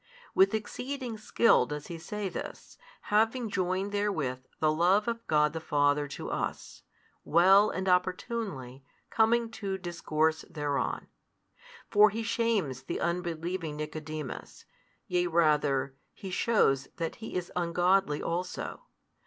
[0.33, 2.79] With exceeding skill does He say this,
[3.13, 6.81] having joined therewith the love of God the Father to us,
[7.23, 11.05] well and opportunely coming to discourse thereon.
[11.91, 14.65] For He shames the unbelieving Nicodemus,
[15.05, 18.81] yea rather, He shews that he is ungodly also.